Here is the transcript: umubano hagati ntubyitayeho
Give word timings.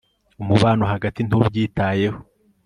umubano 0.41 0.83
hagati 0.91 1.19
ntubyitayeho 1.23 2.19